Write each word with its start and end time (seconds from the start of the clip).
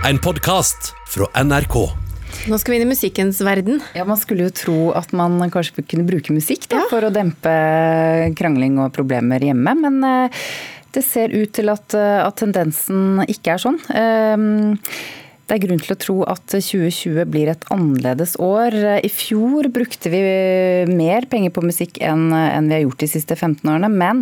En 0.00 0.16
podkast 0.18 0.94
fra 1.12 1.26
NRK. 1.44 1.74
Nå 2.48 2.58
skal 2.58 2.72
vi 2.72 2.78
inn 2.78 2.86
i 2.86 2.88
musikkens 2.88 3.42
verden. 3.44 3.82
Ja, 3.92 4.06
Man 4.08 4.16
skulle 4.16 4.46
jo 4.46 4.52
tro 4.56 4.76
at 4.96 5.12
man 5.12 5.36
kanskje 5.52 5.84
kunne 5.84 6.06
bruke 6.08 6.32
musikk 6.32 6.64
da, 6.72 6.86
for 6.88 7.04
å 7.04 7.10
dempe 7.12 7.52
krangling 8.38 8.78
og 8.80 8.94
problemer 8.96 9.44
hjemme, 9.44 9.74
men 9.82 9.98
eh, 10.08 10.40
det 10.96 11.04
ser 11.04 11.34
ut 11.36 11.52
til 11.52 11.68
at, 11.68 11.92
eh, 11.92 12.22
at 12.24 12.40
tendensen 12.40 13.20
ikke 13.28 13.58
er 13.58 13.62
sånn. 13.66 13.76
Ehm, 13.92 14.78
det 15.50 15.56
er 15.56 15.62
grunn 15.64 15.80
til 15.82 15.94
å 15.96 15.98
tro 15.98 16.14
at 16.30 16.44
2020 16.46 17.24
blir 17.26 17.48
et 17.50 17.64
annerledes 17.74 18.36
år. 18.38 18.74
I 19.02 19.08
fjor 19.10 19.66
brukte 19.74 20.12
vi 20.12 20.20
mer 20.86 21.26
penger 21.30 21.50
på 21.56 21.64
musikk 21.66 21.98
enn, 22.06 22.28
vi 22.68 22.76
har 22.76 22.84
gjort 22.84 23.02
de 23.02 23.08
siste 23.10 23.34
15 23.34 23.66
årene, 23.66 23.90
men 23.90 24.20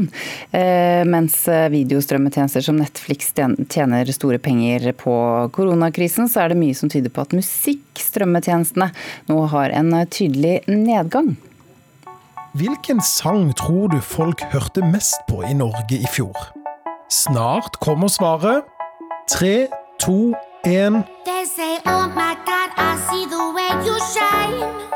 eh, 0.56 1.04
mens 1.04 1.42
videostrømmetjenester 1.44 2.64
som 2.64 2.80
Netflix 2.80 3.34
tjener 3.36 4.08
store 4.16 4.40
penger 4.40 4.88
på 4.96 5.18
koronakrisen, 5.52 6.32
så 6.32 6.46
er 6.46 6.54
det 6.54 6.62
mye 6.62 6.78
som 6.78 6.88
tyder 6.88 7.12
på 7.12 7.26
at 7.26 7.36
musikkstrømmetjenestene 7.36 8.88
nå 9.28 9.38
har 9.52 9.76
en 9.76 9.92
tydelig 10.08 10.62
nedgang. 10.64 11.34
Hvilken 12.56 13.04
sang 13.04 13.50
tror 13.52 13.92
du 13.92 14.00
folk 14.00 14.40
hørte 14.54 14.80
mest 14.88 15.20
på 15.28 15.44
i 15.44 15.52
Norge 15.52 16.00
i 16.00 16.08
fjor? 16.16 16.48
Snart 17.12 17.76
kommer 17.84 18.08
svaret. 18.08 18.64
Tre, 19.28 19.68
to, 20.00 20.32
én 20.64 21.04
They 21.24 21.44
say, 21.44 21.78
oh 21.86 22.06
my 22.14 22.34
God, 22.46 22.70
I 22.76 22.96
see 23.08 23.24
the 23.26 23.42
way 23.56 23.70
you 23.86 23.96
shine. 24.14 24.88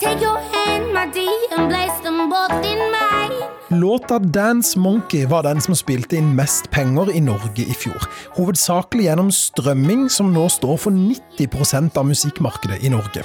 Take 0.00 0.20
your 0.22 0.38
hand, 0.52 0.92
my 0.92 1.06
dear, 1.12 1.58
and 1.58 1.68
place 1.68 2.00
them 2.02 2.30
both 2.30 2.64
in 2.64 2.78
mine. 2.78 3.08
Låta 3.70 4.18
'Dance 4.18 4.78
Monkey' 4.78 5.26
var 5.26 5.42
den 5.42 5.60
som 5.60 5.74
spilte 5.74 6.16
inn 6.16 6.34
mest 6.34 6.70
penger 6.70 7.10
i 7.10 7.20
Norge 7.20 7.62
i 7.62 7.74
fjor. 7.74 8.08
Hovedsakelig 8.36 9.04
gjennom 9.04 9.30
strømming, 9.30 10.08
som 10.10 10.32
nå 10.32 10.48
står 10.48 10.76
for 10.76 10.90
90% 10.90 11.98
av 11.98 12.06
musikkmarkedet 12.06 12.82
i 12.82 12.88
Norge. 12.88 13.24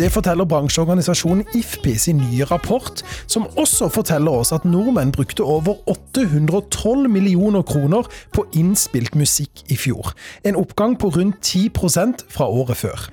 Det 0.00 0.08
forteller 0.12 0.46
bransjeorganisasjonen 0.48 1.44
IFPI 1.54 1.92
sin 2.00 2.16
nye 2.16 2.44
rapport, 2.48 3.02
som 3.28 3.44
også 3.60 3.90
forteller 3.92 4.32
oss 4.32 4.52
at 4.56 4.64
nordmenn 4.64 5.12
brukte 5.12 5.44
over 5.44 5.76
812 5.92 7.10
millioner 7.12 7.60
kroner 7.68 8.08
på 8.32 8.46
innspilt 8.56 9.12
musikk 9.20 9.60
i 9.68 9.76
fjor. 9.76 10.14
En 10.44 10.56
oppgang 10.56 10.96
på 10.96 11.12
rundt 11.18 11.44
10% 11.44 12.24
fra 12.32 12.48
året 12.48 12.80
før. 12.80 13.10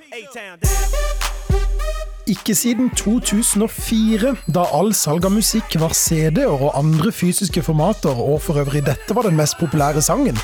Ikke 2.28 2.56
siden 2.56 2.88
2004, 2.96 4.34
da 4.48 4.64
all 4.72 4.94
salg 4.96 5.28
av 5.28 5.36
musikk 5.36 5.76
var 5.80 5.92
CD-er 5.92 6.56
og 6.56 6.72
andre 6.72 7.12
fysiske 7.12 7.62
formater, 7.68 8.16
og 8.16 8.40
for 8.48 8.64
øvrig 8.64 8.86
dette 8.88 9.16
var 9.16 9.28
den 9.28 9.36
mest 9.36 9.60
populære 9.60 10.00
sangen. 10.00 10.40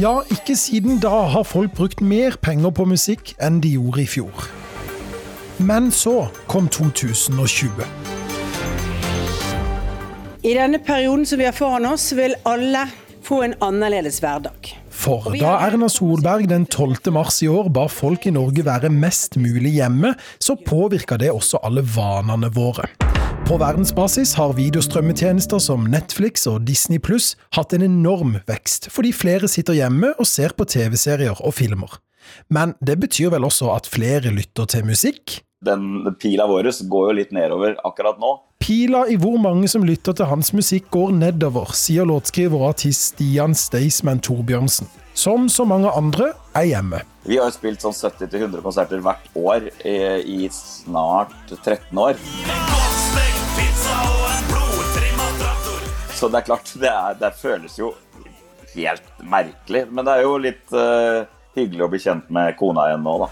Ja, 0.00 0.22
ikke 0.32 0.54
siden 0.56 0.96
da 1.02 1.26
har 1.28 1.42
folk 1.44 1.74
brukt 1.76 1.98
mer 2.00 2.38
penger 2.40 2.70
på 2.72 2.86
musikk 2.88 3.34
enn 3.42 3.58
de 3.60 3.74
gjorde 3.74 4.00
i 4.00 4.06
fjor. 4.08 4.46
Men 5.60 5.90
så 5.92 6.30
kom 6.48 6.70
2020. 6.72 7.82
I 10.40 10.54
denne 10.56 10.80
perioden 10.80 11.26
som 11.28 11.42
vi 11.42 11.44
har 11.44 11.52
foran 11.52 11.90
oss, 11.90 12.06
vil 12.16 12.32
alle 12.48 12.86
få 13.26 13.42
en 13.44 13.58
annerledes 13.60 14.22
hverdag. 14.24 14.72
For 14.88 15.36
da 15.36 15.58
Erna 15.66 15.90
Solberg 15.92 16.48
den 16.48 16.64
12. 16.64 17.12
mars 17.12 17.42
i 17.44 17.50
år 17.52 17.68
ba 17.68 17.84
folk 17.92 18.24
i 18.24 18.32
Norge 18.32 18.64
være 18.64 18.88
mest 18.94 19.36
mulig 19.36 19.76
hjemme, 19.82 20.14
så 20.40 20.56
påvirka 20.56 21.20
det 21.20 21.28
også 21.34 21.60
alle 21.66 21.84
vanene 21.84 22.48
våre. 22.56 22.88
På 23.50 23.56
verdensbasis 23.58 24.36
har 24.38 24.52
videostrømmetjenester 24.54 25.58
som 25.58 25.88
Netflix 25.90 26.44
og 26.46 26.60
Disney 26.68 27.00
Pluss 27.02 27.32
hatt 27.56 27.72
en 27.74 27.82
enorm 27.82 28.36
vekst, 28.46 28.86
fordi 28.94 29.10
flere 29.10 29.50
sitter 29.50 29.74
hjemme 29.74 30.12
og 30.22 30.28
ser 30.30 30.54
på 30.54 30.68
TV-serier 30.70 31.34
og 31.34 31.56
filmer. 31.58 31.96
Men 32.46 32.76
det 32.78 33.00
betyr 33.02 33.32
vel 33.34 33.48
også 33.48 33.72
at 33.74 33.90
flere 33.90 34.30
lytter 34.30 34.70
til 34.70 34.86
musikk? 34.86 35.40
Den 35.66 36.06
pila 36.22 36.46
vår 36.46 36.70
går 36.94 37.10
jo 37.10 37.16
litt 37.18 37.34
nedover 37.34 37.74
akkurat 37.82 38.22
nå. 38.22 38.36
Pila 38.62 39.02
i 39.10 39.18
hvor 39.18 39.34
mange 39.42 39.66
som 39.72 39.82
lytter 39.82 40.14
til 40.14 40.30
hans 40.30 40.54
musikk 40.54 40.86
går 40.94 41.10
nedover, 41.18 41.74
sier 41.74 42.06
låtskriver 42.06 42.54
og 42.54 42.76
artist 42.76 43.16
Stian 43.16 43.58
Staysman 43.58 44.22
Torbjørnsen. 44.22 44.86
Som 45.18 45.50
så 45.50 45.66
mange 45.66 45.90
andre 45.90 46.36
er 46.54 46.70
hjemme. 46.70 47.02
Vi 47.26 47.42
har 47.42 47.50
spilt 47.50 47.82
sånn 47.82 47.98
70-100 47.98 48.62
konserter 48.62 49.02
hvert 49.02 49.26
år 49.34 49.72
i 49.82 50.44
snart 50.54 51.34
13 51.50 51.98
år. 51.98 52.69
Så 56.20 56.28
det 56.28 56.42
er 56.42 56.44
klart, 56.44 56.70
det, 56.76 56.88
er, 56.88 57.14
det, 57.16 57.30
føles 57.40 57.78
jo 57.80 57.94
helt 58.74 59.06
merkelig. 59.24 59.86
Men 59.88 60.04
det 60.04 60.18
er 60.18 60.26
jo 60.26 60.34
litt 60.36 60.74
uh, 60.76 61.22
hyggelig 61.56 61.86
å 61.86 61.88
bli 61.94 62.00
kjent 62.02 62.26
med 62.36 62.58
kona 62.58 62.90
igjen 62.90 63.06
nå, 63.06 63.14
da. 63.22 63.28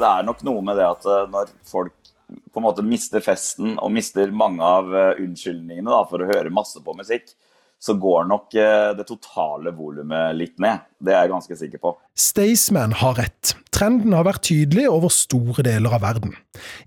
Det 0.00 0.08
er 0.08 0.26
nok 0.26 0.42
noe 0.48 0.64
med 0.66 0.80
det 0.80 0.88
at 0.88 1.06
uh, 1.06 1.28
når 1.30 1.52
folk 1.62 1.94
på 2.26 2.58
en 2.58 2.66
måte 2.66 2.82
mister 2.82 3.22
festen 3.22 3.76
og 3.78 3.94
mister 3.94 4.34
mange 4.34 4.66
av 4.66 4.90
uh, 4.90 5.22
unnskyldningene 5.22 5.94
da, 5.94 6.02
for 6.10 6.26
å 6.26 6.30
høre 6.32 6.50
masse 6.50 6.82
på 6.82 6.96
musikk, 6.98 7.30
så 7.78 7.94
går 7.98 8.26
nok 8.30 8.54
eh, 8.58 8.90
det 8.98 9.06
totale 9.08 9.72
volumet 9.76 10.34
litt 10.38 10.56
ned. 10.62 10.82
Det 10.98 11.14
er 11.14 11.26
jeg 11.26 11.32
ganske 11.32 11.58
sikker 11.60 11.82
på. 11.82 11.94
Staysman 12.18 12.96
har 13.00 13.16
rett. 13.20 13.54
Trenden 13.74 14.16
har 14.16 14.26
vært 14.26 14.44
tydelig 14.48 14.88
over 14.90 15.12
store 15.14 15.62
deler 15.66 15.94
av 15.94 16.02
verden. 16.02 16.34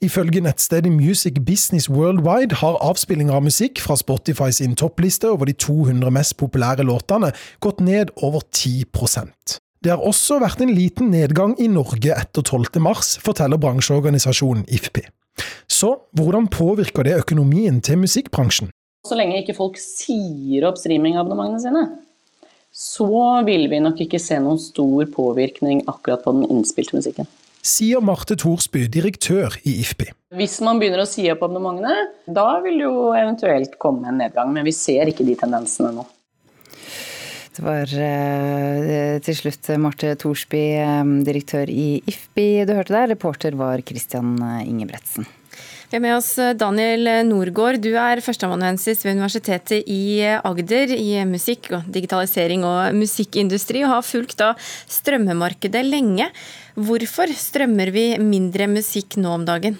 Ifølge 0.03 0.43
nettstedet 0.43 0.91
Music 0.91 1.39
Business 1.47 1.87
Worldwide 1.89 2.59
har 2.59 2.81
avspillinger 2.83 3.39
av 3.39 3.47
musikk 3.47 3.79
fra 3.83 3.95
Spotify 3.99 4.51
sin 4.55 4.75
toppliste 4.75 5.31
over 5.31 5.47
de 5.47 5.55
200 5.55 6.11
mest 6.11 6.35
populære 6.41 6.87
låtene 6.87 7.31
gått 7.63 7.79
ned 7.83 8.11
over 8.19 8.43
10% 8.51 9.61
det 9.81 9.89
har 9.89 10.03
også 10.05 10.37
vært 10.41 10.61
en 10.61 10.73
liten 10.77 11.09
nedgang 11.09 11.55
i 11.57 11.67
Norge 11.71 12.13
etter 12.13 12.45
12. 12.45 12.77
mars, 12.85 13.15
forteller 13.21 13.57
bransjeorganisasjonen 13.61 14.67
IFPI. 14.69 15.07
Så 15.65 15.95
hvordan 16.17 16.49
påvirker 16.51 17.07
det 17.07 17.17
økonomien 17.23 17.79
til 17.81 17.97
musikkbransjen? 18.03 18.69
Så 19.07 19.17
lenge 19.17 19.39
ikke 19.41 19.57
folk 19.57 19.79
sier 19.81 20.67
opp 20.69 20.77
streamingabonnementene 20.77 21.61
sine, 21.63 21.85
så 22.71 23.41
vil 23.47 23.65
vi 23.71 23.81
nok 23.81 23.99
ikke 24.05 24.19
se 24.21 24.37
noen 24.39 24.59
stor 24.61 25.09
påvirkning 25.11 25.81
akkurat 25.89 26.21
på 26.23 26.33
den 26.37 26.45
innspilte 26.53 26.99
musikken. 26.99 27.29
Sier 27.65 28.01
Marte 28.01 28.37
Thorsby, 28.41 28.87
direktør 28.89 29.57
i 29.65 29.75
IFPI. 29.83 30.07
Hvis 30.37 30.55
man 30.65 30.79
begynner 30.81 31.03
å 31.03 31.09
si 31.09 31.27
opp 31.29 31.43
abonnementene, 31.45 32.07
da 32.25 32.55
vil 32.63 32.79
det 32.79 32.87
jo 32.87 33.11
eventuelt 33.17 33.75
komme 33.81 34.09
en 34.09 34.17
nedgang. 34.21 34.49
Men 34.53 34.65
vi 34.65 34.73
ser 34.73 35.09
ikke 35.11 35.25
de 35.27 35.35
tendensene 35.37 35.91
nå. 35.97 36.07
Det 37.51 37.65
var 37.65 37.91
eh, 37.91 39.19
til 39.25 39.37
slutt 39.37 39.69
Marte 39.81 40.15
Thorsby, 40.21 40.63
eh, 40.81 41.03
direktør 41.27 41.69
i 41.69 41.99
IFPI 42.09 42.49
du 42.69 42.73
hørte 42.77 42.95
der. 42.95 43.11
Reporter 43.13 43.57
var 43.59 43.83
Christian 43.85 44.37
Ingebretsen. 44.63 45.27
Vi 45.91 45.97
har 45.97 46.01
med 46.05 46.13
oss 46.15 46.37
eh, 46.39 46.53
Daniel 46.55 47.09
Norgård. 47.27 47.81
Du 47.83 47.89
er 47.99 48.21
førsteamanuensis 48.23 49.01
ved 49.03 49.17
Universitetet 49.17 49.89
i 49.91 50.23
Agder 50.23 50.93
i 50.95 51.17
musikk, 51.27 51.67
og 51.75 51.89
digitalisering 51.91 52.63
og 52.63 52.95
musikkindustri, 52.95 53.81
og 53.83 53.97
har 53.97 54.05
fulgt 54.07 54.37
da 54.39 54.53
strømmemarkedet 54.87 55.83
lenge. 55.83 56.29
Hvorfor 56.79 57.35
strømmer 57.35 57.91
vi 57.91 58.05
mindre 58.23 58.71
musikk 58.71 59.19
nå 59.19 59.35
om 59.35 59.43
dagen? 59.43 59.75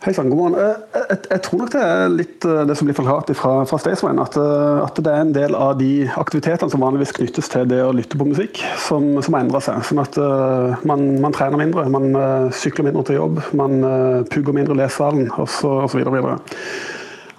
Hei 0.00 0.14
sann, 0.16 0.30
god 0.32 0.38
morgen. 0.38 0.54
Jeg, 0.56 0.76
eh, 0.96 1.02
jeg, 1.10 1.18
jeg, 1.28 1.40
tror 1.44 1.58
nok 1.60 1.72
det 1.74 1.80
er 1.84 2.12
litt 2.14 2.44
eh, 2.48 2.60
det 2.64 2.72
som 2.78 2.88
blir 2.88 2.96
forklart 2.96 3.32
fra, 3.36 3.50
fra 3.68 3.78
Staysman. 3.82 4.16
At, 4.22 4.38
eh, 4.40 4.78
at, 4.80 4.96
det 4.96 5.12
er 5.12 5.26
en 5.26 5.34
del 5.36 5.52
av 5.52 5.74
de 5.76 6.06
aktivitetene 6.22 6.72
som 6.72 6.80
vanligvis 6.80 7.12
knyttes 7.18 7.52
til 7.52 7.68
det 7.68 7.82
å 7.84 7.90
lytte 7.92 8.16
på 8.16 8.24
musikk, 8.30 8.62
som, 8.80 9.10
som 9.20 9.36
endra 9.36 9.60
seg. 9.60 9.82
Sånn 9.84 10.00
at 10.00 10.16
uh, 10.16 10.80
man, 10.88 11.04
man, 11.20 11.36
trener 11.36 11.60
mindre, 11.60 11.84
man 11.92 12.16
uh, 12.16 12.48
sykler 12.48 12.88
mindre 12.88 13.04
til 13.10 13.18
jobb, 13.18 13.42
man 13.60 13.76
uh, 13.84 14.24
pugger 14.32 14.56
mindre 14.56 14.78
i 14.78 14.80
lesesalen 14.80 15.28
osv. 15.36 16.00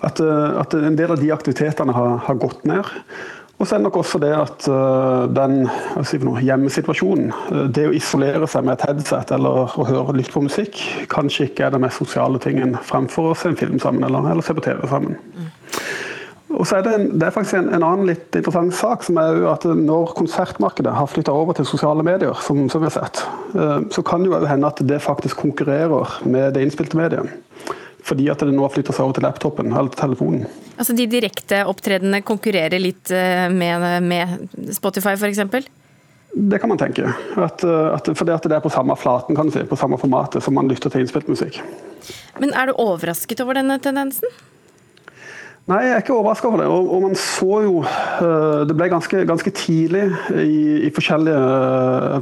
At, 0.06 0.22
uh, 0.22 0.62
at 0.62 0.78
en 0.78 1.02
del 1.02 1.16
av 1.16 1.18
de 1.18 1.34
aktivitetene 1.34 1.98
har, 1.98 2.20
har 2.28 2.42
gått 2.46 2.62
ned. 2.70 2.94
Og 3.62 3.68
så 3.68 3.76
er 3.76 3.82
det 3.82 3.86
nok 3.86 3.98
også 4.02 4.18
det 4.18 4.32
at 4.34 4.68
uh, 4.74 5.28
den 5.30 5.68
si 6.10 6.18
noe, 6.26 6.42
hjemmesituasjonen, 6.42 7.28
uh, 7.54 7.66
det 7.70 7.86
å 7.92 7.94
isolere 7.94 8.48
seg 8.50 8.66
med 8.66 8.80
et 8.80 8.86
headset 8.88 9.34
eller 9.36 9.68
å 9.78 9.86
høre 9.86 10.16
lytte 10.18 10.34
på 10.34 10.42
musikk, 10.48 10.80
kanskje 11.14 11.52
ikke 11.52 11.68
er 11.68 11.76
den 11.76 11.84
mest 11.86 12.02
sosiale 12.02 12.42
tingen 12.42 12.74
fremfor 12.88 13.30
å 13.30 13.36
se 13.38 13.52
en 13.52 13.60
film 13.60 13.78
sammen 13.84 14.08
eller, 14.08 14.32
eller 14.32 14.48
se 14.48 14.56
på 14.58 14.64
TV 14.66 14.82
sammen. 14.90 15.20
Mm. 15.38 15.52
Og 16.58 16.66
så 16.68 16.80
er 16.80 16.88
det, 16.88 16.96
en, 16.98 17.06
det 17.22 17.28
er 17.28 17.36
faktisk 17.36 17.60
en, 17.60 17.70
en, 17.70 17.86
annen 17.86 18.10
litt 18.10 18.36
interessant 18.36 18.74
sak, 18.76 19.06
som 19.06 19.22
er 19.22 19.38
jo 19.38 19.52
at 19.54 19.70
når 19.70 20.16
konsertmarkedet 20.18 20.98
har 20.98 21.14
flytta 21.14 21.38
over 21.38 21.56
til 21.56 21.70
sosiale 21.70 22.04
medier, 22.04 22.34
som, 22.42 22.66
som 22.72 22.82
vi 22.82 22.90
har 22.90 22.98
sett, 22.98 23.22
uh, 23.54 23.78
så 23.94 24.02
kan 24.02 24.26
det 24.26 24.34
jo 24.34 24.42
hende 24.42 24.74
at 24.74 24.82
det 24.90 25.04
faktisk 25.06 25.46
konkurrerer 25.46 26.18
med 26.26 26.58
det 26.58 26.66
innspilte 26.66 26.98
mediet 26.98 27.30
fordi 28.12 28.28
at 28.32 28.44
det 28.44 28.52
nå 28.52 28.66
har 28.66 28.74
flytta 28.74 28.96
seg 28.96 29.08
over 29.08 29.18
til 29.18 29.26
laptopen 29.26 29.72
eller 29.72 29.94
telefonen. 29.96 30.48
Altså 30.76 30.96
De 30.98 31.08
direkte 31.08 31.64
opptredenene 31.70 32.24
konkurrerer 32.28 32.82
litt 32.82 33.12
eh, 33.16 33.48
med, 33.54 34.04
med 34.04 34.74
Spotify 34.76 35.16
f.eks.? 35.16 35.70
Det 36.32 36.60
kan 36.60 36.72
man 36.72 36.80
tenke. 36.80 37.08
At, 37.36 37.64
eh, 37.64 37.88
at, 37.96 38.12
fordi 38.18 38.36
at 38.36 38.48
det 38.48 38.58
er 38.58 38.64
på 38.64 38.72
samme 38.74 38.96
flaten, 39.00 39.36
kan 39.36 39.48
du 39.48 39.56
si, 39.56 39.64
på 39.68 39.80
samme 39.80 40.00
formatet 40.02 40.44
som 40.44 40.56
man 40.56 40.68
lytter 40.72 40.92
til 40.92 41.06
innspilt 41.06 41.32
musikk. 41.32 41.62
Men 42.40 42.56
er 42.58 42.72
du 42.72 42.80
overrasket 42.80 43.44
over 43.44 43.60
denne 43.60 43.80
tendensen? 43.84 44.40
Nei, 45.70 45.84
jeg 45.86 45.94
er 45.94 46.02
ikke 46.02 46.16
overraska 46.18 46.50
over 46.50 46.64
det. 46.64 46.68
Og, 46.74 46.88
og, 46.90 47.02
man 47.04 47.18
så 47.20 47.60
jo 47.64 47.74
uh, 47.84 48.64
Det 48.68 48.76
ble 48.76 48.88
ganske, 48.90 49.24
ganske 49.30 49.54
tidlig 49.54 50.08
i, 50.34 50.88
i 50.88 50.92
forskjellige, 50.96 51.42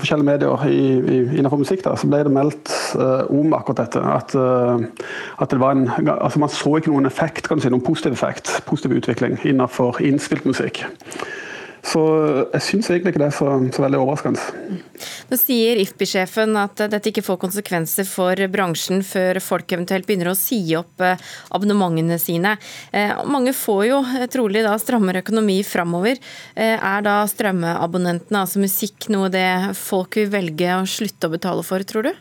forskjellige, 0.03 0.27
medier 0.27 0.65
i, 0.67 0.81
i, 0.99 1.19
innenfor 1.39 1.61
musikk 1.61 1.85
da, 1.85 1.95
så 1.97 2.09
ble 2.11 2.19
det 2.27 2.33
meldt 2.35 2.73
om 2.95 3.53
akkurat 3.57 3.83
dette. 3.83 4.01
At, 4.01 4.35
at, 4.35 5.51
det 5.51 5.59
en 5.59 5.85
altså 6.15 6.39
Man 6.39 6.53
så 6.53 6.77
ikke 6.77 6.93
noen 6.93 7.09
effekt, 7.09 7.49
si, 7.49 7.69
noen 7.69 7.85
positiv 7.85 8.15
effekt, 8.17 8.51
positiv 8.69 8.97
utvikling 8.99 9.37
innenfor 9.43 10.01
innspilt 10.05 10.47
musikk. 10.49 10.85
Så 11.85 12.01
jeg 12.51 12.63
syns 12.65 12.89
egentlig 12.91 13.13
ikke 13.13 13.21
det 13.21 13.29
er 13.29 13.35
så, 13.35 13.51
så 13.71 13.83
veldig 13.85 13.99
overraskende. 14.01 14.77
Nå 15.29 15.37
sier 15.39 15.79
IFPI-sjefen 15.79 16.57
at 16.59 16.83
dette 16.91 17.11
ikke 17.11 17.23
får 17.25 17.39
konsekvenser 17.41 18.07
for 18.07 18.43
bransjen 18.51 19.03
før 19.05 19.39
folk 19.43 19.71
eventuelt 19.77 20.07
begynner 20.07 20.31
å 20.33 20.37
si 20.37 20.59
opp 20.77 21.01
eh, 21.05 21.19
abonnementene 21.55 22.19
sine. 22.21 22.55
Eh, 22.91 23.13
mange 23.29 23.55
får 23.55 23.83
jo 23.87 24.01
eh, 24.03 24.27
trolig 24.31 24.65
da 24.65 24.75
strammere 24.81 25.23
økonomi 25.23 25.61
framover. 25.67 26.19
Er 26.59 27.03
da 27.05 27.21
strømmeabonnentene, 27.29 28.43
altså 28.43 28.61
musikk, 28.61 29.07
noe 29.13 29.29
det 29.31 29.47
folk 29.79 30.19
vil 30.19 30.31
velge 30.33 30.75
å 30.75 30.87
slutte 30.89 31.29
å 31.29 31.37
betale 31.37 31.63
for, 31.65 31.85
tror 31.87 32.09
du? 32.09 32.13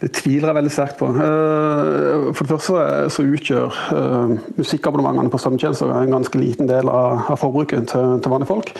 Det 0.00 0.12
tviler 0.16 0.48
jeg 0.48 0.56
veldig 0.56 0.72
sterkt 0.72 0.98
på. 1.00 1.10
Eh, 1.10 2.28
for 2.32 2.46
det 2.46 2.54
første 2.54 3.14
så 3.14 3.24
utgjør 3.26 3.78
uh, 3.92 4.36
musikkabonnementene 4.56 5.32
på 5.32 5.40
strømtjenester 5.42 5.90
en 5.92 6.14
ganske 6.14 6.40
liten 6.40 6.70
del 6.70 6.88
av, 6.88 7.26
forbruket 7.40 7.90
til, 7.92 8.30
vanlige 8.30 8.50
folk. 8.50 8.72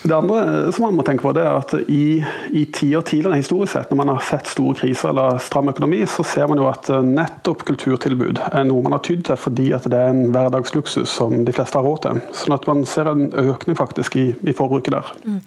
Det 0.00 0.14
andre 0.16 0.42
eh, 0.44 0.68
som 0.72 0.86
man 0.86 1.00
må 1.00 1.06
tenke 1.06 1.24
på, 1.26 1.32
det 1.36 1.42
er 1.44 1.58
at 1.58 1.74
i, 1.92 2.20
i 2.56 2.62
tider 2.72 3.02
tidligere 3.08 3.40
historisk 3.40 3.74
sett, 3.74 3.90
når 3.90 4.00
man 4.02 4.12
har 4.14 4.22
sett 4.28 4.48
store 4.52 4.78
kriser 4.78 5.10
eller 5.10 5.40
stram 5.42 5.72
økonomi, 5.72 6.04
så 6.08 6.24
ser 6.24 6.48
man 6.52 6.62
jo 6.62 6.70
at 6.70 6.88
nettopp 7.04 7.66
kulturtilbud 7.68 8.40
er 8.52 8.64
noe 8.68 8.86
man 8.86 8.96
har 8.96 9.04
tydd 9.06 9.26
til 9.28 9.40
fordi 9.40 9.70
at 9.76 9.88
det 9.90 9.98
er 9.98 10.14
en 10.14 10.30
hverdagsluksus 10.34 11.10
som 11.10 11.42
de 11.44 11.56
fleste 11.56 11.80
har 11.80 11.86
råd 11.88 12.06
til. 12.06 12.24
Sånn 12.44 12.56
at 12.56 12.70
man 12.70 12.86
ser 12.88 13.10
en 13.10 13.28
økning 13.50 13.76
faktisk 13.78 14.16
i, 14.20 14.30
i 14.40 14.56
forbruket 14.56 14.96
der. 14.96 15.14
Mm. 15.26 15.42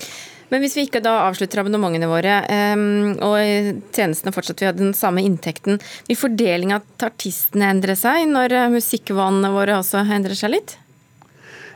Men 0.52 0.64
hvis 0.64 0.78
vi 0.78 0.86
ikke 0.88 1.04
da 1.04 1.20
avslutter 1.28 1.64
abonnementene 1.64 2.10
våre, 2.12 2.42
um, 2.76 3.16
og 3.24 3.82
tjenestene 3.96 4.36
fortsatt 4.36 4.62
vil 4.62 4.72
ha 4.72 4.78
den 4.78 4.94
samme 4.98 5.24
inntekten, 5.26 5.82
vil 6.10 6.20
fordelinga 6.20 6.82
til 6.98 7.10
artistene 7.10 7.74
endre 7.74 7.98
seg 8.00 8.28
når 8.30 8.56
eh, 8.58 8.72
musikkvanene 8.74 9.52
våre 9.54 9.80
også 9.80 10.04
endrer 10.04 10.38
seg 10.38 10.54
litt? 10.56 10.78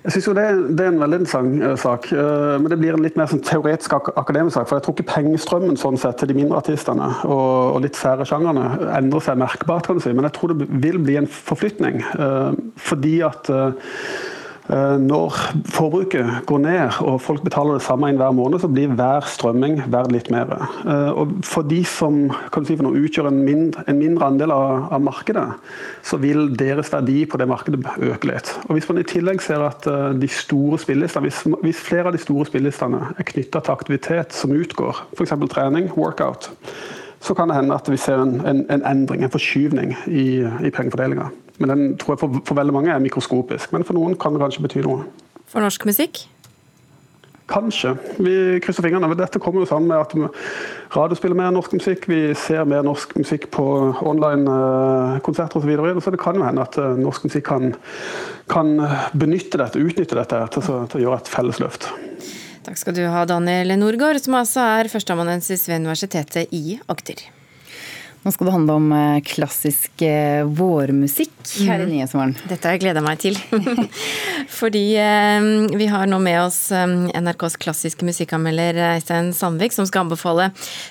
Jeg 0.04 0.14
synes 0.14 0.28
jo 0.30 0.34
det, 0.38 0.44
det, 0.78 0.84
er 0.86 0.94
en 0.94 1.02
veldig 1.02 1.18
interessant 1.20 1.64
uh, 1.66 1.74
sak, 1.80 2.06
men 2.14 2.70
det 2.72 2.78
blir 2.80 2.96
en 2.96 3.04
litt 3.04 3.18
mer 3.20 3.28
sånn 3.28 3.42
teoretisk 3.44 3.98
ak 3.98 4.12
akademisk 4.16 4.56
sak. 4.56 4.70
For 4.70 4.78
jeg 4.78 4.86
tror 4.86 4.96
ikke 4.96 5.08
pengestrømmen 5.10 5.80
sånn 5.82 6.00
sett 6.00 6.22
til 6.22 6.32
de 6.32 6.38
mindre 6.38 6.62
artistene 6.62 7.10
og, 7.28 7.74
og 7.76 7.82
litt 7.84 8.00
færre 8.00 8.28
sjangerne 8.30 8.70
endrer 8.96 9.26
seg 9.26 9.42
merkbart, 9.42 9.90
kan 9.90 10.00
du 10.00 10.06
si. 10.06 10.14
Men 10.16 10.30
jeg 10.30 10.38
tror 10.38 10.54
det 10.54 10.70
vil 10.86 11.02
bli 11.04 11.18
en 11.20 11.28
forflytning. 11.28 12.00
Fordi 12.88 13.18
at 13.28 13.52
Eh, 13.52 14.37
når 14.68 15.36
forbruket 15.72 16.42
går 16.50 16.60
ned 16.60 16.98
og 17.08 17.22
folk 17.24 17.44
betaler 17.46 17.78
det 17.78 17.86
samme 17.86 18.10
inn 18.12 18.20
hver 18.20 18.34
måned, 18.36 18.60
så 18.62 18.70
blir 18.72 18.92
hver 18.98 19.26
strømming 19.30 19.80
verdt 19.92 20.14
litt 20.14 20.30
mer. 20.34 20.52
Eh, 20.84 21.12
og 21.14 21.38
for 21.48 21.68
de 21.68 21.80
som 21.88 22.28
si 22.68 22.76
for 22.76 22.98
utgjør 23.00 23.30
en 23.30 23.40
mindre, 23.46 23.86
en 23.88 24.00
mindre 24.00 24.28
andel 24.28 24.54
av, 24.54 24.88
av, 24.92 25.04
markedet, 25.04 25.46
så 26.06 26.20
vil 26.22 26.52
deres 26.60 26.92
verdi 26.92 27.22
på 27.30 27.40
det 27.40 27.48
markedet 27.50 27.82
øke 27.96 28.32
litt. 28.32 28.52
Og 28.68 28.76
Hvis 28.78 28.90
man 28.90 29.02
i 29.02 29.08
tillegg 29.08 29.42
ser 29.44 29.64
at 29.68 29.88
eh, 29.88 30.12
de 30.20 30.32
store 30.32 30.82
spillelistene, 30.84 31.28
hvis, 31.28 31.44
hvis 31.64 31.84
flere 31.90 32.12
av 32.12 32.18
de 32.18 32.24
store 32.24 32.48
spillelistene 32.50 33.04
er 33.16 33.32
knytta 33.32 33.64
til 33.64 33.78
aktivitet 33.78 34.36
som 34.36 34.56
utgår, 34.56 35.04
f.eks. 35.16 35.36
trening, 35.54 35.92
workout, 35.96 36.52
så 37.24 37.34
kan 37.34 37.50
det 37.50 37.58
hende 37.58 37.76
at 37.76 37.88
vi 37.90 37.98
ser 37.98 38.20
en, 38.22 38.40
en, 38.46 38.66
en 38.72 38.84
endring, 38.86 39.24
en 39.26 39.34
forskyvning 39.34 39.96
i, 40.06 40.28
i 40.44 40.74
pengefordelinga. 40.74 41.32
Men 41.58 41.74
den 41.74 41.86
tror 41.98 42.16
jeg 42.16 42.24
for, 42.24 42.42
for, 42.46 42.58
veldig 42.60 42.76
mange 42.76 42.94
er 42.94 43.04
mikroskopisk. 43.04 43.74
Men 43.74 43.86
for 43.88 43.98
noen 43.98 44.18
kan 44.20 44.36
det 44.36 44.44
kanskje 44.44 44.66
bety 44.66 44.84
noe. 44.86 45.08
For 45.50 45.64
norsk 45.64 45.88
musikk? 45.88 46.26
Kanskje. 47.48 47.94
Vi 48.20 48.60
krysser 48.60 48.84
fingrene. 48.84 49.08
Dette 49.16 49.40
kommer 49.40 49.64
jo 49.64 49.70
sammen 49.70 49.88
med 49.88 50.02
at 50.04 50.96
radio 50.98 51.16
spiller 51.16 51.40
mer 51.40 51.54
norsk 51.56 51.78
musikk. 51.78 52.10
Vi 52.12 52.34
ser 52.36 52.68
mer 52.68 52.84
norsk 52.84 53.16
musikk 53.16 53.48
på 53.56 53.64
online-konserter 54.04 55.62
osv. 55.62 55.64
Så, 55.64 55.70
videre. 55.70 56.02
så 56.04 56.12
det 56.12 56.20
kan 56.20 56.36
jo 56.36 56.44
hende 56.44 56.66
at 56.66 56.76
eh, 56.82 57.00
norsk 57.00 57.30
musikk 57.30 57.48
kan, 57.48 57.72
kan 58.52 58.76
benytte 59.16 59.62
dette, 59.64 59.80
utnytte 59.80 60.20
dette 60.20 60.44
til, 60.58 60.68
til 60.68 61.00
å 61.00 61.06
gjøre 61.06 61.22
et 61.24 61.32
felles 61.32 61.64
løft. 61.64 61.88
Takk 62.68 62.84
skal 62.84 62.98
du 62.98 63.06
ha, 63.08 63.24
Daniel 63.24 63.72
Norgård, 63.80 64.20
som 64.20 64.36
altså 64.36 64.68
er 64.82 64.92
førsteamanuensis 64.92 65.70
ved 65.70 65.86
Universitetet 65.86 66.52
i 66.52 66.82
Agder. 66.92 67.24
Nå 68.28 68.32
skal 68.36 68.50
det 68.50 68.52
handle 68.58 68.74
om 68.76 68.88
eh, 68.92 69.20
klassisk 69.24 70.02
eh, 70.04 70.44
vårmusikk 70.44 71.54
her 71.64 71.80
i 71.80 71.86
mm. 71.86 71.92
Nyhetsmorgen. 71.94 72.34
Dette 72.50 72.68
har 72.68 72.76
jeg 72.76 72.82
gleda 72.82 73.00
meg 73.06 73.22
til. 73.24 73.38
Fordi 74.58 74.82
eh, 75.00 75.48
vi 75.80 75.88
har 75.88 76.10
nå 76.12 76.20
med 76.20 76.42
oss 76.42 76.58
NRKs 76.76 77.56
klassiske 77.64 78.04
musikkanmelder 78.04 78.82
Eistein 78.90 79.32
Sandvik, 79.32 79.72
som 79.72 79.88
skal 79.88 80.04
anbefale 80.04 80.50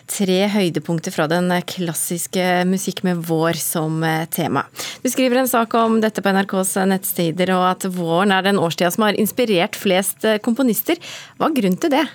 tre 0.08 0.40
høydepunkter 0.54 1.12
fra 1.12 1.28
den 1.28 1.52
klassiske 1.68 2.64
musikk 2.72 3.04
med 3.04 3.20
vår 3.28 3.60
som 3.60 4.00
tema. 4.32 4.64
Du 5.04 5.12
skriver 5.12 5.44
en 5.44 5.52
sak 5.52 5.76
om 5.76 6.00
dette 6.00 6.24
på 6.24 6.32
NRKs 6.32 6.78
nettsteder 6.88 7.52
og 7.58 7.66
at 7.74 7.90
våren 8.00 8.32
er 8.32 8.48
den 8.48 8.64
årstida 8.64 8.96
som 8.96 9.10
har 9.10 9.20
inspirert 9.20 9.76
flest 9.76 10.24
komponister. 10.40 10.96
Hva 11.36 11.52
er 11.52 11.60
grunnen 11.60 11.84
til 11.84 12.00
det? 12.00 12.08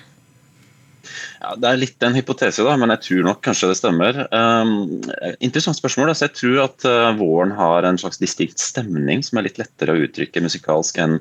Ja, 1.40 1.54
det 1.58 1.68
er 1.68 1.80
litt 1.80 2.04
en 2.06 2.16
hypotese, 2.16 2.64
da, 2.66 2.74
men 2.78 2.92
jeg 2.94 3.02
tror 3.06 3.26
nok 3.28 3.40
kanskje 3.44 3.70
det 3.72 3.78
stemmer. 3.80 4.20
Um, 4.30 5.00
interessant 5.44 5.78
spørsmål. 5.78 6.12
Altså, 6.12 6.28
jeg 6.28 6.36
tror 6.38 6.60
at 6.66 6.86
uh, 6.88 7.10
våren 7.18 7.54
har 7.58 7.88
en 7.88 7.98
slags 8.00 8.20
distinkt 8.22 8.62
stemning 8.62 9.24
som 9.26 9.40
er 9.40 9.48
litt 9.48 9.60
lettere 9.60 9.96
å 9.96 10.04
uttrykke 10.06 10.44
musikalsk 10.44 11.00
enn 11.02 11.18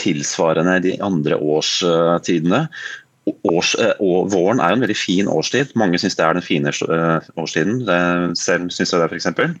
tilsvarende 0.00 0.80
de 0.86 0.96
andre 1.04 1.38
årstidene. 1.38 2.66
Års, 3.46 3.74
uh, 3.78 3.94
og 4.02 4.30
våren 4.34 4.62
er 4.62 4.72
jo 4.72 4.80
en 4.80 4.86
veldig 4.86 4.98
fin 4.98 5.30
årstid. 5.30 5.74
Mange 5.78 6.00
syns 6.02 6.18
det 6.18 6.26
er 6.26 6.38
den 6.38 6.46
fine 6.46 6.74
uh, 6.90 7.32
årstiden. 7.40 7.84
Det, 7.88 8.00
selv 8.40 8.72
syns 8.74 8.94
jeg 8.94 9.02
det, 9.02 9.10
f.eks. 9.10 9.58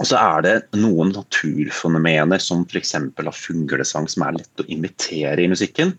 Og 0.00 0.08
så 0.08 0.18
er 0.18 0.44
det 0.44 0.54
noen 0.78 1.12
naturfenomener 1.14 2.40
som 2.42 2.64
f.eks. 2.66 2.96
av 2.96 3.36
fuglesang 3.36 4.08
som 4.10 4.24
er 4.26 4.40
lett 4.40 4.62
å 4.62 4.68
imitere 4.72 5.44
i 5.44 5.50
musikken. 5.50 5.94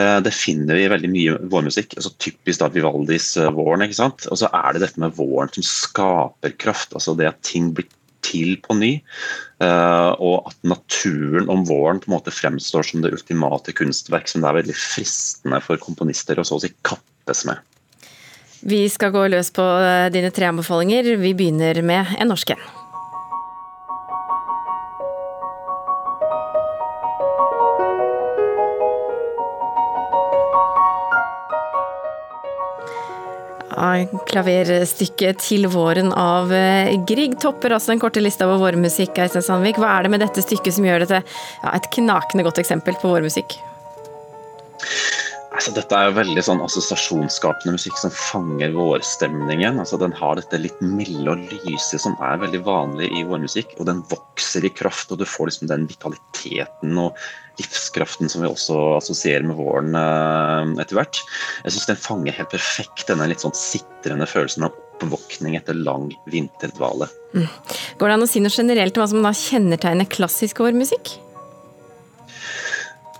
Eh, 0.00 0.18
det 0.24 0.32
finner 0.32 0.78
vi 0.78 0.88
veldig 0.88 1.12
mye 1.12 1.38
vårmusikk. 1.52 1.96
altså 1.98 2.12
Typisk 2.22 2.62
da 2.62 2.70
Vivaldis 2.72 3.36
eh, 3.36 3.50
'Våren'. 3.52 3.84
ikke 3.84 4.00
sant? 4.00 4.26
Og 4.30 4.40
så 4.40 4.48
er 4.48 4.72
det 4.72 4.84
dette 4.86 5.00
med 5.00 5.16
våren 5.16 5.52
som 5.52 5.66
skaper 5.66 6.56
kraft. 6.56 6.94
altså 6.94 7.16
Det 7.16 7.28
at 7.28 7.42
ting 7.42 7.72
blir 7.74 7.88
til 8.22 8.56
på 8.60 8.76
ny. 8.76 8.92
Eh, 9.60 10.12
og 10.20 10.48
at 10.48 10.56
naturen 10.62 11.48
om 11.48 11.64
våren 11.68 12.00
på 12.00 12.10
en 12.10 12.16
måte 12.16 12.32
fremstår 12.32 12.84
som 12.84 13.02
det 13.02 13.12
ultimate 13.12 13.72
kunstverk 13.72 14.28
som 14.28 14.42
det 14.42 14.50
er 14.50 14.60
veldig 14.62 14.76
fristende 14.76 15.60
for 15.64 15.80
komponister 15.80 16.40
å 16.40 16.44
så 16.44 16.56
å 16.56 16.64
si 16.64 16.72
kappes 16.82 17.44
med. 17.48 17.60
Vi 18.60 18.84
skal 18.92 19.12
gå 19.12 19.24
løs 19.32 19.48
på 19.56 19.64
dine 20.12 20.28
tre 20.36 20.52
anbefalinger. 20.52 21.16
Vi 21.16 21.32
begynner 21.32 21.80
med 21.82 22.12
en 22.20 22.28
norsk 22.28 22.52
en. 22.52 22.79
Klaverstykket 34.30 35.38
'Til 35.40 35.68
våren' 35.70 36.12
av 36.12 36.52
eh, 36.52 36.96
Grieg 37.06 37.38
topper 37.40 37.76
altså 37.76 37.92
den 37.92 38.02
korte 38.02 38.22
lista 38.22 38.46
over 38.48 38.58
vårmusikk. 38.66 39.16
Hva 39.16 39.96
er 39.96 40.02
det 40.02 40.10
med 40.10 40.20
dette 40.20 40.42
stykket 40.42 40.74
som 40.74 40.84
gjør 40.84 41.04
det 41.04 41.10
til 41.14 41.22
ja, 41.22 41.74
et 41.74 41.90
knakende 41.94 42.46
godt 42.46 42.58
eksempel 42.62 42.98
på 43.00 43.12
vårmusikk? 43.14 43.69
Altså, 45.70 45.84
dette 45.84 45.98
er 46.00 46.08
jo 46.08 46.14
veldig 46.16 46.42
sånn 46.42 46.62
assosiasjonsskapende 46.64 47.76
musikk 47.76 47.98
som 48.00 48.10
fanger 48.10 48.72
vårstemningen. 48.74 49.76
Altså, 49.78 50.00
den 50.02 50.10
har 50.18 50.34
dette 50.34 50.58
litt 50.58 50.80
milde 50.82 51.30
og 51.30 51.52
lyse 51.62 52.00
som 52.02 52.16
er 52.26 52.40
veldig 52.42 52.58
vanlig 52.66 53.06
i 53.14 53.22
vårmusikk. 53.28 53.76
Og 53.78 53.86
den 53.86 54.00
vokser 54.10 54.66
i 54.66 54.72
kraft, 54.74 55.14
og 55.14 55.20
du 55.20 55.28
får 55.30 55.52
liksom 55.52 55.70
den 55.70 55.86
vitaliteten 55.86 56.98
og 56.98 57.14
livskraften 57.60 58.32
som 58.32 58.42
vi 58.42 58.50
også 58.50 58.80
assosierer 58.96 59.46
med 59.46 59.60
våren 59.60 59.94
eh, 59.94 60.74
etter 60.82 60.98
hvert. 60.98 61.22
Jeg 61.62 61.76
syns 61.76 61.88
den 61.92 62.02
fanger 62.02 62.38
helt 62.40 62.50
perfekt 62.50 63.06
denne 63.06 63.30
litt 63.30 63.46
sånn 63.46 63.54
sitrende 63.54 64.26
følelsen 64.26 64.66
av 64.66 64.74
oppvåkning 64.74 65.54
etter 65.60 65.78
lang 65.78 66.10
vinterdvale. 66.34 67.06
Mm. 67.30 67.46
Går 68.02 68.10
det 68.10 68.18
an 68.18 68.26
å 68.26 68.32
si 68.34 68.42
noe 68.42 68.58
generelt 68.58 68.98
om 68.98 69.06
hva 69.06 69.10
som 69.14 69.22
da 69.22 69.36
kjennetegner 69.46 70.10
klassisk 70.10 70.66
vårmusikk? 70.66 71.20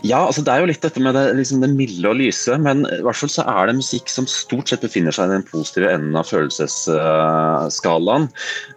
Ja, 0.07 0.23
altså 0.25 0.41
det 0.45 0.53
er 0.53 0.63
jo 0.63 0.69
litt 0.71 0.85
dette 0.85 1.01
med 1.03 1.13
det, 1.17 1.23
liksom 1.37 1.61
det, 1.61 1.69
milde 1.77 2.09
og 2.09 2.17
lyse, 2.17 2.55
men 2.63 2.87
i 2.89 3.01
hvert 3.05 3.19
fall 3.21 3.33
så 3.33 3.45
er 3.51 3.69
det 3.69 3.77
musikk 3.81 4.09
som 4.09 4.29
stort 4.31 4.71
sett 4.73 4.85
befinner 4.85 5.13
seg 5.13 5.29
i 5.29 5.35
den 5.35 5.45
positive 5.49 5.91
enden 5.93 6.17
av 6.17 6.29
følelsesskalaen. 6.31 8.29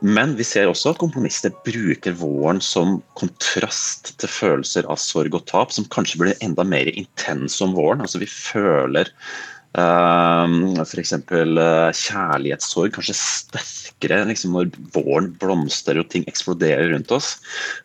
Men 0.04 0.36
vi 0.40 0.48
ser 0.48 0.68
også 0.72 0.92
at 0.92 1.00
komponister 1.04 1.54
bruker 1.64 2.18
våren 2.20 2.60
som 2.64 2.98
kontrast 3.20 4.14
til 4.20 4.32
følelser 4.32 4.90
av 4.92 5.00
sorg 5.00 5.40
og 5.40 5.48
tap, 5.52 5.72
som 5.72 5.88
kanskje 5.94 6.20
blir 6.24 6.44
enda 6.44 6.68
mer 6.68 6.92
intense 6.92 7.64
om 7.64 7.76
våren. 7.78 8.04
Altså 8.04 8.20
vi 8.24 8.28
føler 8.28 9.12
Uh, 9.74 10.78
F.eks. 10.84 11.16
Uh, 11.18 11.90
kjærlighetssorg, 11.98 12.92
kanskje 12.94 13.16
sterkere 13.18 14.20
liksom 14.30 14.54
når 14.54 14.70
våren 14.94 15.32
blomstrer 15.42 16.02
og 16.02 16.12
ting 16.14 16.28
eksploderer 16.30 16.92
rundt 16.94 17.14
oss. 17.16 17.36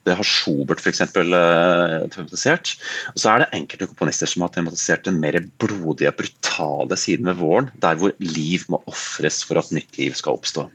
Det 0.04 0.16
har 0.18 0.28
Schubert 0.28 0.82
f.eks. 0.84 1.00
Tematisert. 1.14 2.74
Og 3.14 3.22
så 3.22 3.32
er 3.32 3.44
det 3.44 3.52
enkelte 3.56 3.88
komponister 3.88 4.28
som 4.28 4.44
har 4.44 4.52
tematisert 4.52 5.08
den 5.08 5.20
mer 5.22 5.40
blodige, 5.62 6.12
brutale 6.18 7.00
siden 7.00 7.30
ved 7.30 7.40
våren, 7.40 7.72
der 7.80 7.96
hvor 8.00 8.12
liv 8.20 8.68
må 8.68 8.82
ofres 8.90 9.40
for 9.46 9.60
at 9.60 9.72
nytt 9.72 9.96
liv 10.00 10.16
skal 10.18 10.36
oppstå. 10.36 10.68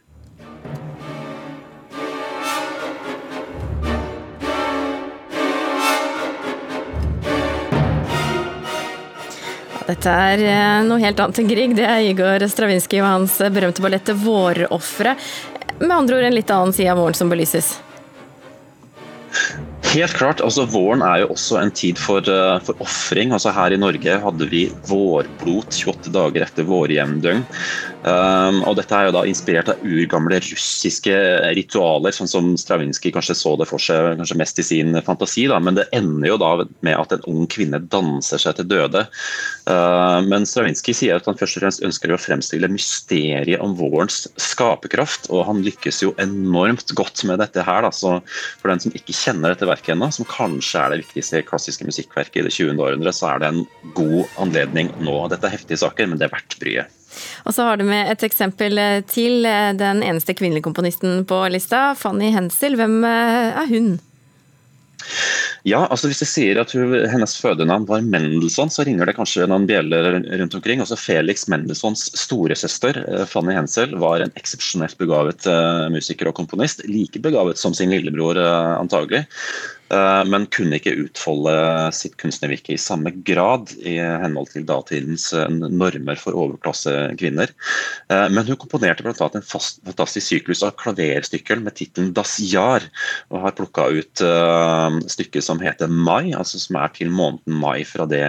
Dette 9.94 10.10
er 10.10 10.42
eh, 10.42 10.84
noe 10.88 11.02
helt 11.04 11.20
annet 11.22 11.40
enn 11.44 11.50
Grieg. 11.50 11.74
Det 11.78 11.86
er 11.86 12.08
Igor 12.08 12.44
Stravinskij 12.50 13.04
og 13.04 13.10
hans 13.12 13.38
berømte 13.54 13.84
ballett 13.84 14.10
'Vårofre'. 14.10 15.18
Med 15.84 15.94
andre 15.94 16.18
ord 16.18 16.30
en 16.30 16.38
litt 16.38 16.54
annen 16.54 16.74
side 16.74 16.90
av 16.90 16.98
våren 16.98 17.18
som 17.18 17.30
belyses. 17.30 17.76
Helt 19.94 20.16
klart. 20.18 20.42
altså 20.42 20.66
Våren 20.66 21.04
er 21.06 21.22
jo 21.22 21.34
også 21.36 21.60
en 21.62 21.72
tid 21.74 22.00
for, 22.02 22.26
uh, 22.26 22.58
for 22.66 22.80
ofring. 22.82 23.34
Altså 23.36 23.54
her 23.54 23.76
i 23.76 23.78
Norge 23.78 24.18
hadde 24.24 24.50
vi 24.50 24.64
vårblot 24.90 25.78
28 25.78 26.14
dager 26.14 26.48
etter 26.48 26.66
vårjevndøgn. 26.66 27.44
Um, 28.04 28.60
og 28.68 28.76
dette 28.76 28.96
er 28.98 29.08
jo 29.08 29.14
da 29.16 29.22
inspirert 29.28 29.70
av 29.72 29.84
urgamle 29.88 30.42
russiske 30.44 31.14
ritualer, 31.56 32.12
sånn 32.12 32.28
som 32.28 32.50
Stravinskij 32.60 33.14
kanskje 33.16 33.36
så 33.40 33.54
det 33.60 33.70
for 33.70 33.80
seg 33.80 34.18
kanskje 34.20 34.38
mest 34.42 34.60
i 34.60 34.66
sin 34.68 34.98
fantasi. 35.08 35.46
Da. 35.48 35.60
Men 35.64 35.78
det 35.78 35.88
ender 35.96 36.34
jo 36.34 36.40
da 36.42 36.52
med 36.84 36.98
at 36.98 37.16
en 37.16 37.24
ung 37.32 37.46
kvinne 37.52 37.80
danser 37.94 38.42
seg 38.44 38.58
til 38.58 38.68
døde. 38.74 39.06
Uh, 39.70 40.20
men 40.28 40.48
Stravinskij 40.50 40.98
sier 41.00 41.22
at 41.22 41.30
han 41.30 41.40
først 41.40 41.60
og 41.60 41.64
fremst 41.64 41.86
ønsker 41.88 42.12
å 42.12 42.20
fremstille 42.20 42.72
mysteriet 42.72 43.64
om 43.64 43.78
vårens 43.80 44.26
skaperkraft, 44.42 45.30
og 45.32 45.46
han 45.48 45.64
lykkes 45.64 46.04
jo 46.04 46.12
enormt 46.24 46.92
godt 47.00 47.24
med 47.30 47.40
dette 47.40 47.64
her. 47.64 47.88
Da. 47.88 47.94
Så 47.96 48.18
for 48.60 48.74
den 48.74 48.84
som 48.84 48.96
ikke 48.96 49.16
kjenner 49.16 49.54
dette 49.56 49.70
verket 49.70 49.96
ennå, 49.96 50.12
som 50.12 50.28
kanskje 50.28 50.82
er 50.82 50.92
det 50.92 51.06
viktigste 51.06 51.46
klassiske 51.48 51.88
musikkverket 51.88 52.42
i 52.42 52.46
det 52.50 52.52
20. 52.58 52.76
århundret, 52.84 53.16
så 53.16 53.32
er 53.32 53.40
det 53.40 53.54
en 53.54 53.64
god 53.96 54.44
anledning 54.44 54.92
nå. 55.00 55.16
Dette 55.32 55.48
er 55.48 55.56
heftige 55.56 55.80
saker, 55.86 56.12
men 56.12 56.20
det 56.20 56.28
er 56.28 56.36
verdt 56.36 56.60
bryet. 56.60 57.00
Og 57.44 57.56
så 57.56 57.68
har 57.68 57.78
du 57.80 57.86
med 57.88 58.12
et 58.12 58.24
eksempel 58.26 58.80
eh, 58.80 59.02
til. 59.10 59.44
Eh, 59.46 59.74
den 59.78 60.04
eneste 60.06 60.36
kvinnelige 60.38 60.66
komponisten 60.66 61.24
på 61.30 61.44
lista, 61.54 61.92
Fanny 62.00 62.32
Hensel. 62.34 62.78
Hvem 62.80 63.04
eh, 63.08 63.62
er 63.64 63.70
hun? 63.72 63.94
Ja, 65.68 65.82
altså 65.92 66.08
Hvis 66.08 66.22
jeg 66.24 66.30
sier 66.32 66.60
at 66.62 66.72
hun, 66.76 66.94
hennes 67.12 67.34
fødenavn 67.40 67.86
var 67.90 68.06
Mendelssohn, 68.08 68.72
så 68.72 68.86
ringer 68.88 69.10
det 69.10 69.18
kanskje 69.18 69.48
noen 69.52 69.68
bjeller 69.68 70.22
rundt 70.40 70.56
omkring. 70.56 70.84
Også 70.84 70.96
Felix 71.00 71.44
Mendelssohns 71.52 72.06
storesøster 72.20 73.02
Fanny 73.28 73.56
Hensel 73.58 73.98
var 74.00 74.24
en 74.24 74.32
eksepsjonelt 74.40 74.96
begavet 75.00 75.48
musiker 75.92 76.32
og 76.32 76.38
komponist. 76.40 76.86
Like 76.88 77.20
begavet 77.24 77.60
som 77.60 77.76
sin 77.76 77.92
lillebror, 77.92 78.40
antagelig. 78.78 79.26
Eh, 79.94 80.24
men 80.30 80.48
kunne 80.54 80.80
ikke 80.80 80.96
utfolde 81.06 81.54
sitt 81.96 82.16
kunstnervirke 82.22 82.76
i 82.76 82.82
samme 82.82 83.14
grad 83.28 83.74
i 83.84 83.98
henhold 84.00 84.54
til 84.54 84.66
datidens 84.68 85.30
eh, 85.36 85.50
normer 85.52 86.20
for 86.20 86.38
overklassekvinner. 86.40 87.54
Eh, 88.14 88.26
men 88.34 88.48
hun 88.48 88.60
komponerte 88.62 89.06
bl.a. 89.06 89.30
en 89.30 89.46
fantastisk 89.46 90.26
syklus 90.32 90.64
av 90.66 90.76
klaverstykker 90.82 91.62
med 91.64 91.78
tittelen 91.80 92.14
'Das 92.16 92.38
Jahr', 92.42 92.88
og 93.30 93.44
har 93.46 93.58
plukka 93.58 93.88
ut 93.94 94.24
stykket 95.12 95.44
som 95.44 95.60
heter 95.62 95.88
'Mai', 95.88 96.36
altså 96.38 96.60
som 96.60 96.78
er 96.82 96.94
til 96.96 97.12
måneden 97.12 97.60
mai 97.60 97.84
fra, 97.84 98.06
det, 98.10 98.24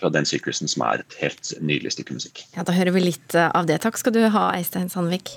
fra 0.00 0.10
den 0.10 0.26
syklusen, 0.28 0.68
som 0.68 0.82
er 0.86 1.02
et 1.02 1.18
helt 1.20 1.52
nydelig 1.60 1.94
stykke 1.94 2.14
musikk. 2.14 2.44
Ja, 2.56 2.62
Da 2.62 2.72
hører 2.72 2.92
vi 2.92 3.00
litt 3.10 3.34
av 3.34 3.66
det. 3.66 3.80
Takk 3.84 3.98
skal 3.98 4.12
du 4.16 4.22
ha, 4.28 4.50
Eistein 4.56 4.88
Sandvik. 4.88 5.36